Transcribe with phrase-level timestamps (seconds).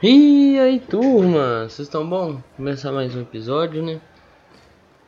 [0.00, 2.40] E aí turma, vocês estão bom?
[2.56, 4.00] Começar mais um episódio, né?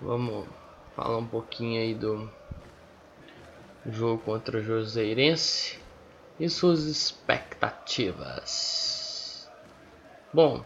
[0.00, 0.48] Vamos
[0.96, 2.28] falar um pouquinho aí do
[3.88, 5.78] jogo contra o Joseirense
[6.40, 9.48] e suas expectativas.
[10.32, 10.64] Bom,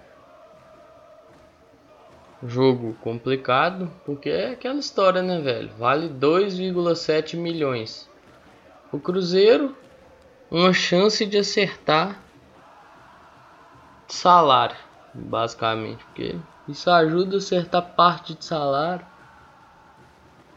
[2.43, 5.71] jogo complicado, porque é aquela história, né, velho?
[5.77, 8.09] Vale 2,7 milhões.
[8.91, 9.77] O Cruzeiro,
[10.51, 12.24] uma chance de acertar
[14.09, 14.77] salário,
[15.13, 16.37] basicamente, porque
[16.69, 19.05] isso ajuda a acertar parte de salário.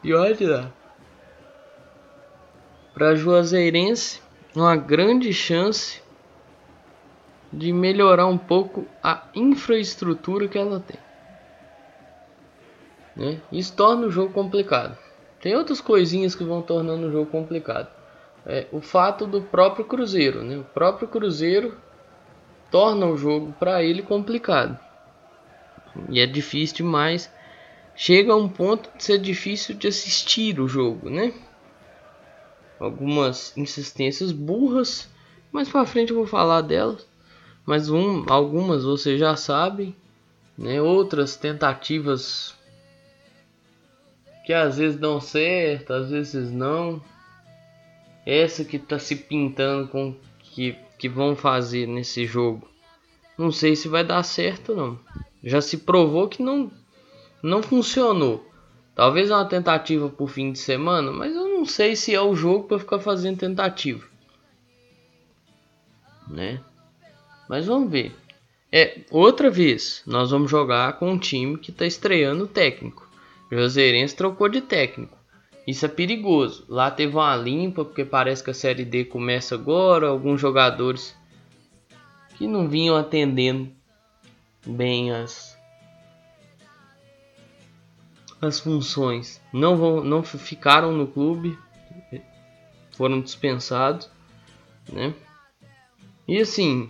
[0.03, 0.71] E olha,
[2.93, 4.21] para Juazeirense,
[4.55, 6.01] uma grande chance
[7.51, 10.99] de melhorar um pouco a infraestrutura que ela tem.
[13.15, 13.41] Né?
[13.51, 14.97] Isso torna o jogo complicado.
[15.41, 17.87] Tem outras coisinhas que vão tornando o jogo complicado.
[18.45, 20.57] É, o fato do próprio Cruzeiro, né?
[20.57, 21.77] O próprio Cruzeiro
[22.71, 24.79] torna o jogo para ele complicado.
[26.09, 27.31] E é difícil demais.
[27.95, 31.33] Chega a um ponto de ser difícil de assistir o jogo, né?
[32.79, 35.09] Algumas insistências burras,
[35.51, 37.07] mais para frente eu vou falar delas.
[37.65, 39.95] Mas um, algumas você já sabe,
[40.57, 40.81] né?
[40.81, 42.55] Outras tentativas
[44.45, 47.01] que às vezes dão certo, às vezes não.
[48.25, 52.67] Essa que está se pintando com que que vão fazer nesse jogo.
[53.37, 54.99] Não sei se vai dar certo não.
[55.43, 56.71] Já se provou que não
[57.41, 58.45] não funcionou.
[58.95, 62.67] Talvez uma tentativa por fim de semana, mas eu não sei se é o jogo
[62.67, 64.03] para ficar fazendo tentativa.
[66.27, 66.59] Né?
[67.47, 68.15] Mas vamos ver.
[68.71, 73.07] É, outra vez, nós vamos jogar com um time que está estreando técnico.
[73.51, 75.16] O Joseirense trocou de técnico.
[75.67, 76.65] Isso é perigoso.
[76.69, 80.07] Lá teve uma limpa, porque parece que a Série D começa agora.
[80.07, 81.13] Alguns jogadores
[82.37, 83.69] que não vinham atendendo
[84.65, 85.57] bem as,
[88.41, 91.57] as funções não, vão, não ficaram no clube,
[92.91, 94.09] foram dispensados,
[94.91, 95.13] né?
[96.27, 96.89] E assim,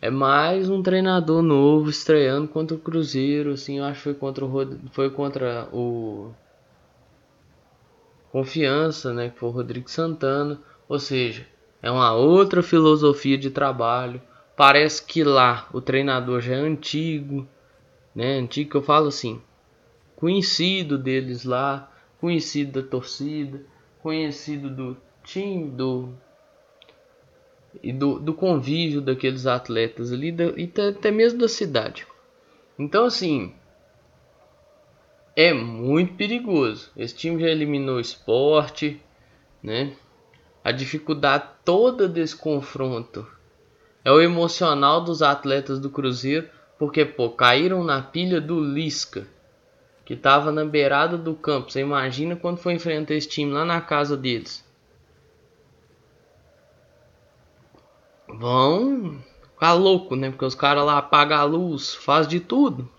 [0.00, 4.44] é mais um treinador novo estreando contra o Cruzeiro, assim, eu acho que foi contra
[4.44, 6.32] o foi contra o
[8.30, 11.46] confiança, né, que foi o Rodrigo Santana, ou seja,
[11.82, 14.20] é uma outra filosofia de trabalho.
[14.56, 17.46] Parece que lá o treinador já é antigo,
[18.14, 18.38] né?
[18.38, 19.40] Antigo que eu falo assim,
[20.16, 23.62] conhecido deles lá, conhecido da torcida,
[24.02, 26.12] conhecido do time, do
[27.80, 32.06] e do, do convívio daqueles atletas ali da, e até mesmo da cidade.
[32.76, 33.54] Então assim,
[35.38, 36.90] é muito perigoso.
[36.96, 39.00] Esse time já eliminou o esporte,
[39.62, 39.94] né?
[40.64, 43.24] A dificuldade toda desse confronto
[44.04, 49.28] é o emocional dos atletas do Cruzeiro, porque pô, caíram na pilha do Lisca,
[50.04, 51.70] que estava na beirada do campo.
[51.70, 54.68] Você imagina quando foi enfrentar esse time lá na casa deles.
[58.26, 59.22] Vão
[59.52, 60.30] ficar louco, né?
[60.30, 62.90] Porque os caras lá apagam a luz, faz de tudo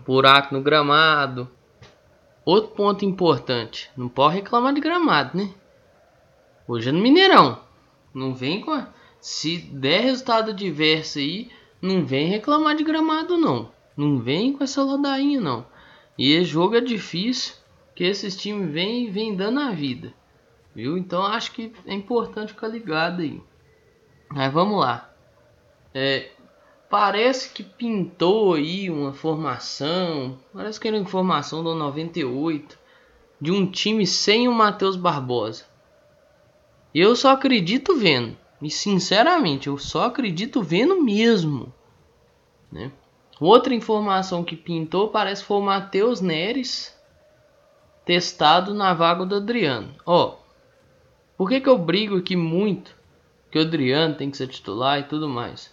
[0.00, 1.48] buraco no gramado.
[2.44, 5.50] Outro ponto importante, não pode reclamar de gramado, né?
[6.66, 7.60] Hoje é no Mineirão.
[8.12, 8.88] Não vem com a...
[9.20, 13.70] se der resultado diverso aí, não vem reclamar de gramado não.
[13.96, 15.66] Não vem com essa ladainha não.
[16.18, 17.54] E esse jogo é difícil,
[17.94, 20.12] que esses times vêm vêm dando a vida.
[20.74, 20.96] Viu?
[20.96, 23.40] Então acho que é importante ficar ligado aí.
[24.28, 25.12] Mas vamos lá.
[25.94, 26.30] É,
[26.92, 32.78] Parece que pintou aí uma formação, parece que era uma informação do 98,
[33.40, 35.64] de um time sem o Matheus Barbosa.
[36.94, 41.72] Eu só acredito vendo, e sinceramente, eu só acredito vendo mesmo.
[42.70, 42.92] Né?
[43.40, 46.94] Outra informação que pintou parece que foi o Matheus Neres
[48.04, 49.94] testado na vaga do Adriano.
[50.04, 50.36] Ó,
[51.38, 52.94] por que, que eu brigo aqui muito
[53.50, 55.72] que o Adriano tem que ser titular e tudo mais?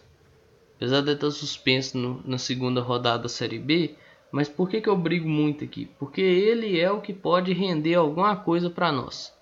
[0.79, 3.97] Apesar de estar suspenso no, na segunda rodada da Série B,
[4.31, 5.87] mas por que, que eu brigo muito aqui?
[5.99, 9.33] Porque ele é o que pode render alguma coisa para nós.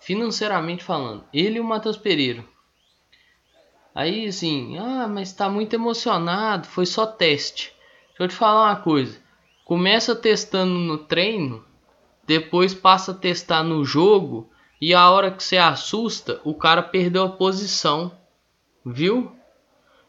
[0.00, 1.22] Financeiramente falando.
[1.32, 2.44] Ele e o Matheus Pereira.
[3.94, 7.72] Aí assim, ah, mas está muito emocionado, foi só teste.
[8.08, 9.20] Deixa eu te falar uma coisa.
[9.64, 11.64] Começa testando no treino,
[12.26, 14.50] depois passa a testar no jogo
[14.80, 18.10] e a hora que você assusta, o cara perdeu a posição.
[18.84, 19.30] Viu?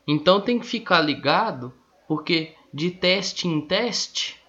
[0.08, 1.74] Então tem que ficar ligado,
[2.08, 4.42] porque de teste em teste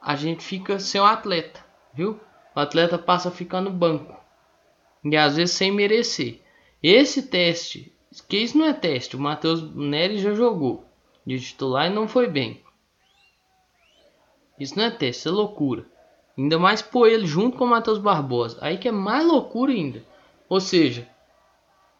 [0.00, 1.64] a gente fica sem o atleta,
[1.94, 2.20] viu?
[2.54, 4.14] O atleta passa a ficar no banco
[5.04, 6.40] e às vezes sem merecer.
[6.82, 7.92] Esse teste
[8.28, 9.16] Que isso não é teste.
[9.16, 10.84] O Matheus Nery já jogou
[11.24, 12.60] de titular e não foi bem.
[14.58, 15.86] Isso não é teste, isso é loucura.
[16.36, 18.58] Ainda mais pôr ele junto com o Matheus Barbosa.
[18.60, 20.04] Aí que é mais loucura ainda.
[20.48, 21.08] Ou seja,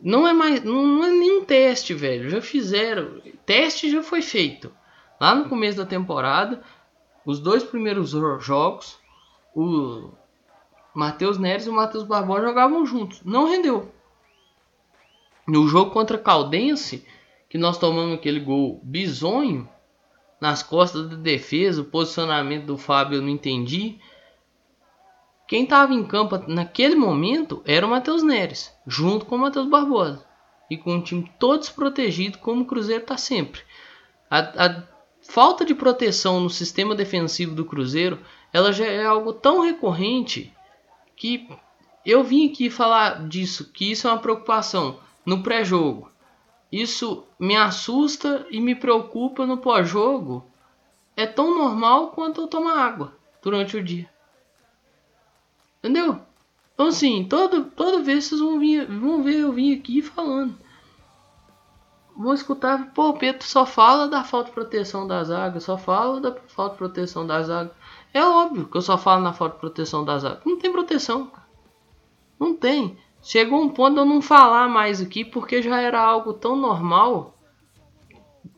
[0.03, 2.29] não é mais, não, não é nenhum teste, velho.
[2.29, 4.73] Já fizeram, teste já foi feito.
[5.21, 6.61] Lá no começo da temporada,
[7.25, 8.11] os dois primeiros
[8.41, 8.99] jogos,
[9.55, 10.11] o
[10.93, 13.23] Matheus Neres e o Matheus Barbosa jogavam juntos.
[13.25, 13.93] Não rendeu.
[15.47, 17.07] No jogo contra Caldense,
[17.49, 19.69] que nós tomamos aquele gol bizonho
[20.41, 24.01] nas costas da defesa, o posicionamento do Fábio eu não entendi.
[25.53, 30.25] Quem estava em campo naquele momento era o Matheus Neres, junto com o Matheus Barbosa.
[30.71, 33.61] E com o time todo desprotegido, como o Cruzeiro está sempre.
[34.31, 34.83] A, a,
[35.21, 38.19] falta de proteção no sistema defensivo do Cruzeiro,
[38.51, 40.51] ela já é algo tão recorrente
[41.15, 41.47] que
[42.07, 46.11] eu vim aqui falar disso, que isso é uma preocupação no pré-jogo.
[46.73, 50.51] Isso me assusta e me preocupa no pós-jogo.
[51.15, 54.11] É tão normal quanto eu tomar água durante o dia.
[55.82, 56.20] Entendeu?
[56.75, 60.55] Então assim, todo, toda vez vocês vão, vir, vão ver eu vim aqui falando.
[62.17, 66.20] Vão escutar, pô, o Pedro só fala da falta de proteção da zaga, só fala
[66.20, 67.73] da falta de proteção da zaga.
[68.14, 70.40] É óbvio que eu só falo na falta de proteção da zaga.
[70.44, 71.32] Não tem proteção.
[72.38, 72.96] Não tem.
[73.23, 77.34] Chegou um ponto de eu não falar mais aqui porque já era algo tão normal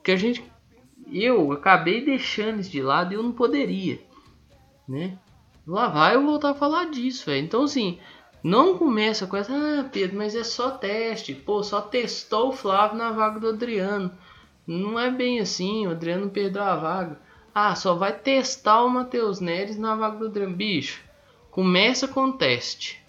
[0.03, 0.45] que a gente
[1.13, 4.01] eu acabei deixando isso de lado e eu não poderia,
[4.89, 5.19] né?
[5.67, 7.45] Lá vai eu voltar a falar disso, velho.
[7.45, 7.99] Então, assim,
[8.43, 11.35] não começa com essa, ah, Pedro, mas é só teste.
[11.35, 14.11] Pô, só testou o Flávio na vaga do Adriano.
[14.67, 17.19] Não é bem assim, o Adriano perdeu a vaga.
[17.55, 20.55] Ah, só vai testar o Matheus Neres na vaga do Adriano.
[20.55, 21.03] Bicho,
[21.51, 23.03] começa com teste.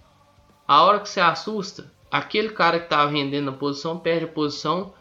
[0.67, 4.93] A hora que você assusta, aquele cara que tava rendendo a posição perde a posição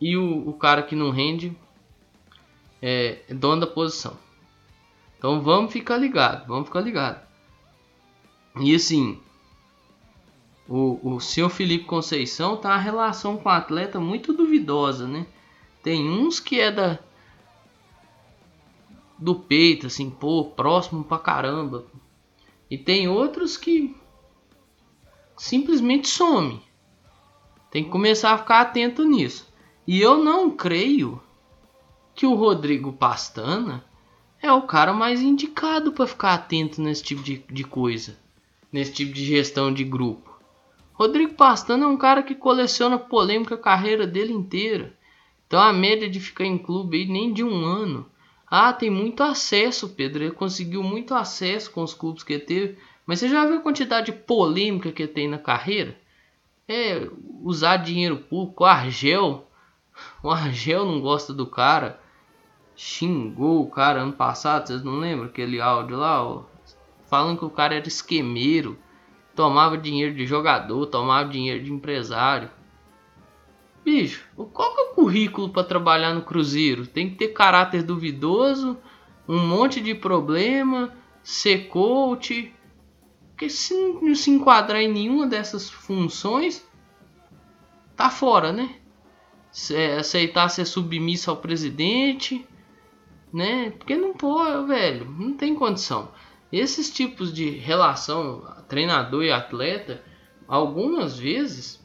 [0.00, 1.56] e o, o cara que não rende
[2.82, 4.16] é, é dono da posição.
[5.18, 7.26] Então vamos ficar ligado, vamos ficar ligado.
[8.60, 9.20] E assim,
[10.68, 15.26] o, o seu Felipe Conceição tá a relação com o atleta muito duvidosa, né?
[15.82, 16.98] Tem uns que é da
[19.18, 21.86] do peito, assim, pô, próximo pra caramba.
[22.70, 23.96] E tem outros que
[25.36, 26.62] simplesmente some.
[27.70, 29.52] Tem que começar a ficar atento nisso.
[29.86, 31.20] E eu não creio
[32.14, 33.84] que o Rodrigo Pastana
[34.40, 38.16] é o cara mais indicado para ficar atento nesse tipo de, de coisa,
[38.72, 40.38] nesse tipo de gestão de grupo.
[40.92, 44.96] Rodrigo Pastano é um cara que coleciona polêmica a carreira dele inteira.
[45.46, 48.06] Então a média de ficar em clube aí nem de um ano.
[48.50, 50.24] Ah, tem muito acesso, Pedro.
[50.24, 52.78] Ele conseguiu muito acesso com os clubes que teve.
[53.06, 55.96] Mas você já viu a quantidade de polêmica que tem na carreira?
[56.66, 57.08] É
[57.42, 58.64] usar dinheiro público.
[58.64, 59.46] O Argel.
[60.22, 62.00] O Argel não gosta do cara
[62.78, 66.24] xingou o cara ano passado, vocês não lembram aquele áudio lá?
[66.24, 66.44] Ó,
[67.10, 68.78] falando que o cara era esquemeiro,
[69.34, 72.48] tomava dinheiro de jogador, tomava dinheiro de empresário.
[73.84, 76.86] Bicho, qual que é o currículo para trabalhar no Cruzeiro?
[76.86, 78.78] Tem que ter caráter duvidoso,
[79.26, 82.54] um monte de problema, ser coach.
[83.30, 86.64] Porque se não se enquadrar em nenhuma dessas funções,
[87.96, 88.76] tá fora, né?
[89.98, 92.46] aceitar ser submisso ao presidente
[93.32, 93.70] né?
[93.70, 96.10] Porque não pô, velho, não tem condição.
[96.50, 100.02] Esses tipos de relação treinador e atleta,
[100.46, 101.78] algumas vezes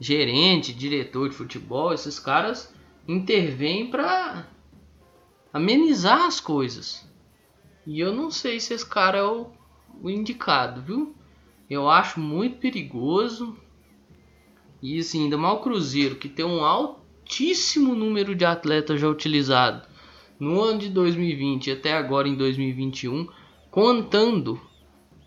[0.00, 2.74] gerente, diretor de futebol, esses caras
[3.06, 4.46] intervêm para
[5.52, 7.08] amenizar as coisas.
[7.86, 9.50] E eu não sei se esse cara é o,
[10.02, 11.14] o indicado, viu?
[11.68, 13.56] Eu acho muito perigoso.
[14.80, 17.01] E assim, ainda mal Cruzeiro, que tem um alto
[17.32, 19.88] altíssimo número de atletas já utilizados
[20.38, 23.26] no ano de 2020 até agora em 2021,
[23.70, 24.60] contando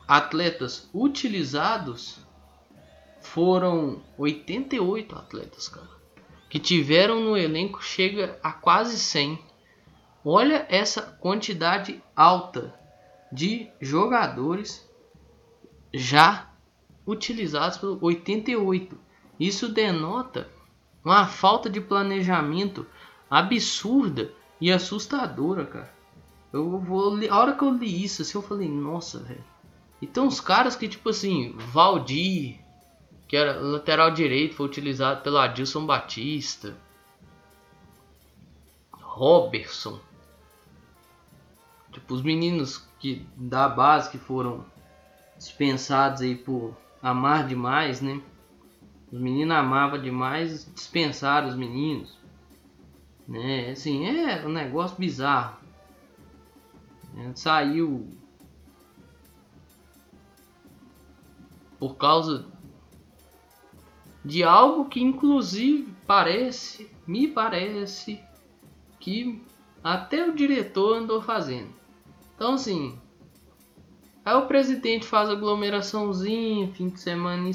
[0.07, 2.19] atletas utilizados,
[3.21, 5.89] foram 88 atletas, cara,
[6.47, 9.39] que tiveram no elenco chega a quase 100.
[10.24, 12.71] Olha essa quantidade alta
[13.31, 14.88] de jogadores
[15.91, 16.53] já
[17.03, 18.95] utilizados por 88.
[19.39, 20.53] Isso denota
[21.05, 22.85] uma falta de planejamento
[23.29, 25.93] absurda e assustadora, cara.
[26.51, 29.43] Eu vou a hora que eu li isso, assim, eu falei, nossa, velho.
[30.01, 32.59] E tem uns caras que, tipo assim, Valdir,
[33.27, 36.75] que era lateral direito, foi utilizado pelo Adilson Batista.
[38.91, 40.00] Robertson.
[41.91, 44.65] Tipo, os meninos que da base que foram
[45.38, 48.21] dispensados aí por amar demais, né?
[49.12, 52.17] Os meninos amavam demais, dispensaram os meninos.
[53.27, 53.71] Né?
[53.71, 55.57] Assim, é um negócio bizarro.
[57.17, 58.07] É, saiu
[61.79, 62.45] por causa
[64.24, 68.21] de algo que inclusive parece, me parece
[69.00, 69.41] que
[69.83, 71.69] até o diretor andou fazendo.
[72.35, 73.00] Então assim,
[74.25, 77.53] aí o presidente faz aglomeraçãozinha, fim de semana em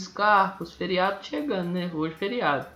[0.79, 1.91] feriado chegando, né?
[1.93, 2.67] Hoje feriado.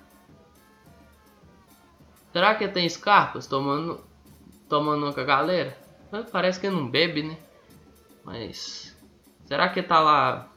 [2.33, 4.01] Será que tem Scarpas tomando
[4.69, 5.79] tomando com a galera?
[6.33, 7.39] Parece que não bebe, né?
[8.25, 8.97] Mas
[9.47, 10.49] será que tá lá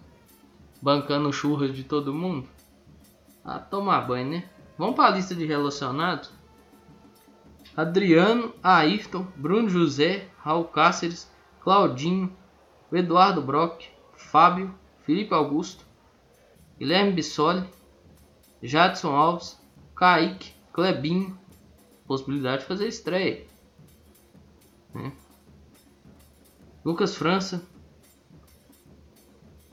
[0.82, 2.48] bancando churras de todo mundo?
[3.46, 4.50] Ah, tomar banho, né?
[4.78, 6.32] Vamos para a lista de relacionados.
[7.76, 12.36] Adriano, Ayrton, Bruno José, Raul Cáceres, Claudinho,
[12.92, 13.84] Eduardo Brock,
[14.16, 15.86] Fábio, Felipe Augusto,
[16.80, 17.68] Guilherme Bissoli,
[18.62, 19.60] Jadson Alves,
[19.96, 21.38] Kaique, Clebinho,
[22.06, 23.46] possibilidade de fazer estreia.
[24.94, 25.12] Né?
[26.86, 27.66] Lucas França,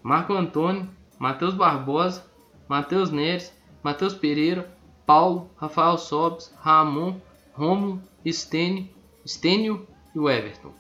[0.03, 2.25] Marco Antônio, Matheus Barbosa,
[2.69, 3.53] Matheus Neres,
[3.83, 4.71] Matheus Pereira,
[5.07, 7.21] Paulo, Rafael Sobes, Ramon,
[7.53, 8.89] Romulo, Stênio,
[9.27, 10.73] Stênio e o Everton.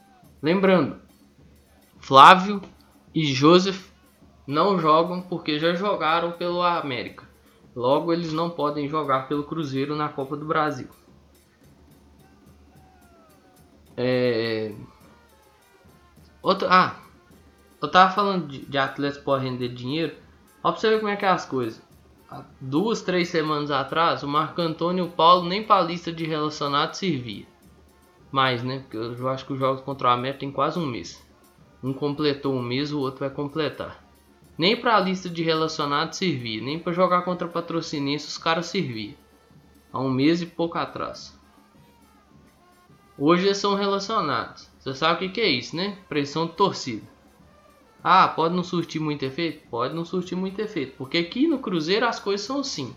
[0.42, 1.03] Lembrando,
[2.04, 2.60] Flávio
[3.14, 3.90] e Joseph
[4.46, 7.26] não jogam porque já jogaram pelo América.
[7.74, 10.86] Logo, eles não podem jogar pelo Cruzeiro na Copa do Brasil.
[13.96, 14.74] É...
[16.42, 16.68] Outro...
[16.70, 16.94] Ah,
[17.80, 20.14] eu tava falando de, de atletas podem render dinheiro.
[20.82, 21.82] Ver como é que é as coisas.
[22.30, 26.26] Há duas, três semanas atrás, o Marco Antônio e o Paulo nem pra lista de
[26.26, 27.46] relacionados servia.
[28.30, 28.80] Mais, né?
[28.80, 31.23] Porque eu acho que os jogos contra o América tem quase um mês.
[31.84, 34.02] Um completou um mês, o outro vai completar.
[34.56, 39.14] Nem para a lista de relacionados servia, nem para jogar contra patrocinense os caras servia.
[39.92, 41.38] Há um mês e pouco atrás.
[43.18, 44.66] Hoje eles são relacionados.
[44.80, 45.98] Você sabe o que, que é isso, né?
[46.08, 47.06] Pressão de torcida.
[48.02, 49.68] Ah, pode não surtir muito efeito?
[49.68, 50.96] Pode não surtir muito efeito.
[50.96, 52.96] Porque aqui no Cruzeiro as coisas são assim.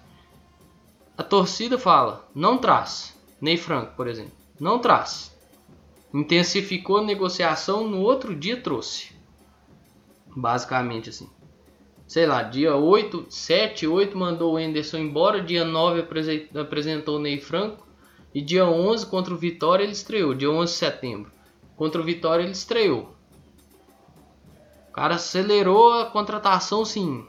[1.18, 3.20] A torcida fala, não traz.
[3.42, 4.32] Ney Franco, por exemplo.
[4.58, 5.37] Não traz.
[6.18, 9.12] Intensificou a negociação, no outro dia trouxe.
[10.36, 11.30] Basicamente assim.
[12.08, 16.08] Sei lá, dia 8, 7, 8 mandou o Enderson embora, dia 9
[16.60, 17.86] apresentou o Ney Franco
[18.34, 21.32] e dia 11 contra o Vitória ele estreou, dia 11 de setembro.
[21.76, 23.14] Contra o Vitória ele estreou.
[24.90, 27.28] O cara acelerou a contratação sim.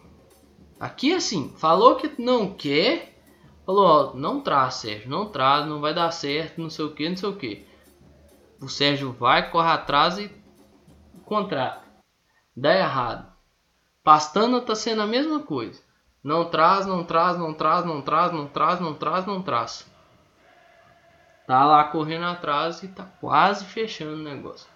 [0.80, 3.20] Aqui assim, falou que não quer,
[3.66, 7.06] falou, ó, não traz, Sérgio, não traz, não vai dar certo, não sei o que,
[7.06, 7.67] não sei o que
[8.60, 10.30] o Sérgio vai, corre atrás e
[11.24, 11.82] contrata.
[12.56, 13.32] Dá errado.
[14.02, 15.80] Pastana tá sendo a mesma coisa.
[16.22, 19.90] Não traz, não traz, não traz, não traz, não traz, não traz, não traz.
[21.46, 24.68] Tá lá correndo atrás e tá quase fechando o negócio.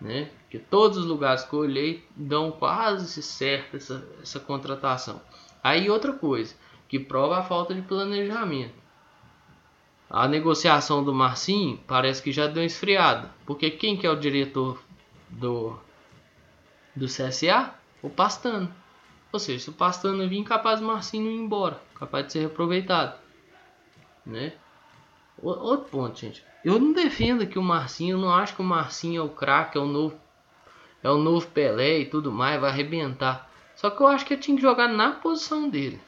[0.00, 0.30] Né?
[0.40, 5.20] Porque todos os lugares que eu olhei dão quase certo essa, essa contratação.
[5.62, 6.54] Aí outra coisa,
[6.88, 8.83] que prova a falta de planejamento.
[10.16, 13.32] A negociação do Marcinho parece que já deu esfriada.
[13.44, 14.80] Porque quem que é o diretor
[15.28, 15.76] do,
[16.94, 17.74] do CSA?
[18.00, 18.72] O Pastano.
[19.32, 21.82] Ou seja, se o Pastano vir, capaz do Marcinho ir embora.
[21.96, 23.18] Capaz de ser reaproveitado.
[24.24, 24.52] Né?
[25.42, 26.44] Outro ponto, gente.
[26.64, 29.76] Eu não defendo que o Marcinho, eu não acho que o Marcinho é o craque,
[29.76, 30.16] é o novo
[31.02, 33.50] é o novo Pelé e tudo mais, vai arrebentar.
[33.74, 36.00] Só que eu acho que ele tinha que jogar na posição dele.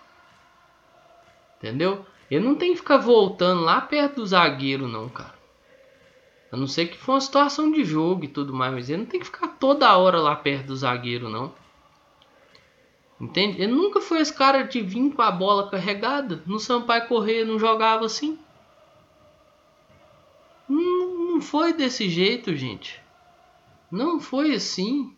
[1.59, 2.07] Entendeu?
[2.31, 5.35] Ele não tem que ficar voltando lá perto do zagueiro, não, cara.
[6.51, 9.07] A não ser que for uma situação de jogo e tudo mais, mas ele não
[9.07, 11.53] tem que ficar toda hora lá perto do zagueiro, não.
[13.21, 13.63] Entende?
[13.63, 16.43] Ele nunca foi esse cara de vir com a bola carregada.
[16.47, 18.39] No Sampaio correr não jogava assim.
[20.69, 23.01] Não, não foi desse jeito, gente.
[23.91, 25.17] Não foi assim.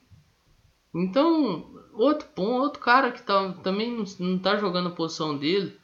[0.95, 5.78] Então, outro ponto, outro cara que tá, também não, não tá jogando a posição dele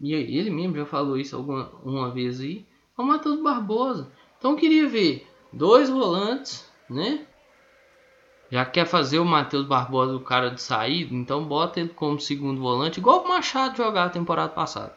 [0.00, 2.66] e ele mesmo já falou isso alguma uma vez aí,
[2.98, 4.10] é o Matheus Barbosa.
[4.38, 7.26] Então queria ver dois volantes, né?
[8.50, 12.60] Já quer fazer o Matheus Barbosa o cara de saída, então bota ele como segundo
[12.60, 14.94] volante, igual o Machado jogar a temporada passada.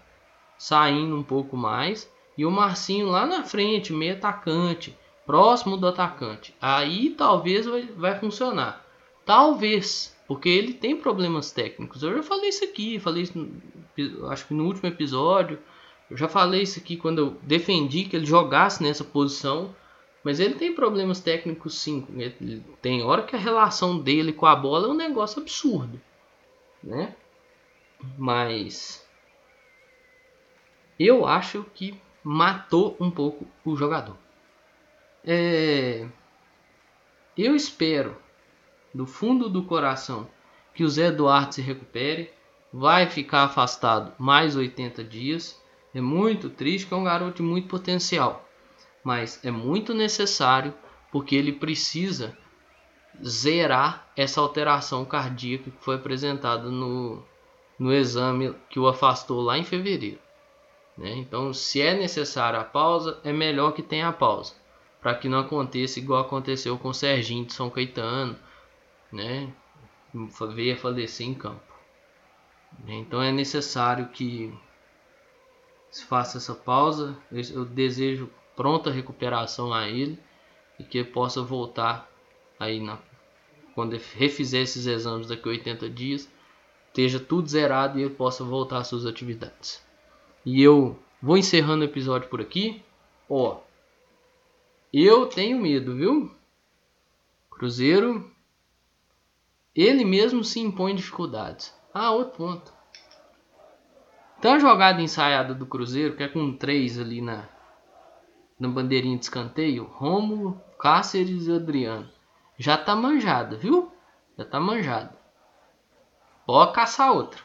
[0.58, 2.12] Saindo um pouco mais.
[2.38, 6.56] E o Marcinho lá na frente, meio atacante, próximo do atacante.
[6.62, 8.86] Aí talvez vai, vai funcionar.
[9.25, 12.04] Talvez, porque ele tem problemas técnicos.
[12.04, 13.50] Eu já falei isso aqui, falei isso
[14.30, 15.60] acho que no último episódio.
[16.10, 19.75] Eu já falei isso aqui quando eu defendi que ele jogasse nessa posição.
[20.24, 22.06] Mas ele tem problemas técnicos sim.
[22.18, 26.01] Ele tem hora que a relação dele com a bola é um negócio absurdo.
[26.84, 27.16] Né?
[28.18, 29.08] Mas
[31.00, 34.18] eu acho que matou um pouco o jogador.
[35.24, 36.08] É...
[37.38, 38.18] Eu espero,
[38.94, 40.27] do fundo do coração,
[40.74, 42.34] que o Zé Eduardo se recupere.
[42.79, 45.60] Vai ficar afastado mais 80 dias.
[45.96, 48.48] É muito triste, que é um garoto de muito potencial.
[49.03, 50.72] Mas é muito necessário
[51.12, 52.38] porque ele precisa
[53.25, 57.24] zerar essa alteração cardíaca que foi apresentada no,
[57.79, 60.19] no exame que o afastou lá em fevereiro.
[60.96, 61.15] Né?
[61.15, 64.53] Então, se é necessária a pausa, é melhor que tenha a pausa,
[65.01, 68.38] para que não aconteça igual aconteceu com o Serginho de São Caetano,
[69.12, 69.51] né?
[70.53, 71.67] veio a falecer em campo.
[72.88, 74.54] Então é necessário que
[75.90, 77.18] se faça essa pausa.
[77.32, 80.20] Eu desejo pronta recuperação a ele
[80.80, 82.10] e que ele possa voltar
[82.60, 83.00] aí na,
[83.76, 86.30] quando ele refizer esses exames daqui a 80 dias,
[86.88, 89.86] esteja tudo zerado e ele possa voltar às suas atividades.
[90.44, 92.84] E eu vou encerrando o episódio por aqui.
[93.30, 93.60] Ó,
[94.92, 96.32] eu tenho medo, viu?
[97.52, 98.32] Cruzeiro,
[99.76, 101.76] ele mesmo se impõe dificuldades.
[102.00, 102.72] Ah, outro ponto.
[104.39, 107.50] Tem uma jogada ensaiada do Cruzeiro, que é com três ali na,
[108.60, 109.86] na bandeirinha de escanteio.
[109.86, 112.08] Rômulo, Cáceres e Adriano.
[112.56, 113.92] Já tá manjada, viu?
[114.38, 115.18] Já tá manjada.
[116.46, 117.42] Pode caçar outra.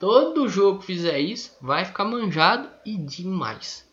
[0.00, 3.88] Todo jogo que fizer isso, vai ficar manjado e demais.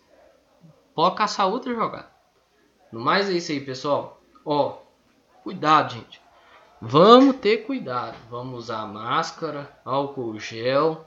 [0.96, 2.12] Pode caçar outra jogada.
[2.92, 4.24] No mais é isso aí, pessoal.
[4.44, 4.80] Ó,
[5.44, 6.21] cuidado, gente.
[6.84, 8.18] Vamos ter cuidado.
[8.28, 11.06] Vamos usar máscara, álcool gel,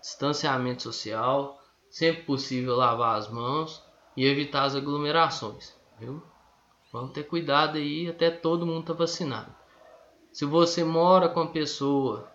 [0.00, 3.84] distanciamento social, sempre possível lavar as mãos
[4.16, 6.22] e evitar as aglomerações, viu?
[6.92, 9.52] Vamos ter cuidado aí, até todo mundo tá vacinado.
[10.32, 12.30] Se você mora com uma pessoa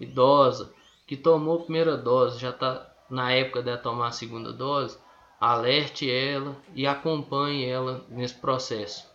[0.00, 0.74] idosa
[1.06, 4.98] que tomou a primeira dose, já está na época de tomar a segunda dose,
[5.40, 9.08] alerte ela e acompanhe ela nesse processo,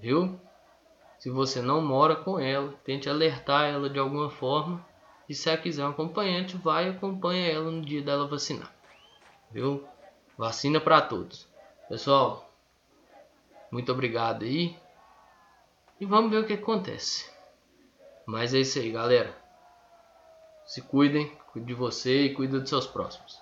[0.00, 0.40] viu?
[1.22, 4.84] Se você não mora com ela, tente alertar ela de alguma forma.
[5.28, 8.74] E se ela quiser um acompanhante, vai e acompanha ela no dia dela vacinar.
[9.48, 9.86] Viu?
[10.36, 11.46] Vacina para todos.
[11.88, 12.52] Pessoal,
[13.70, 14.76] muito obrigado aí.
[16.00, 17.30] E vamos ver o que acontece.
[18.26, 19.32] Mas é isso aí, galera.
[20.66, 23.40] Se cuidem, cuide de você e cuide dos seus próximos.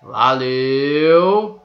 [0.00, 1.63] Valeu!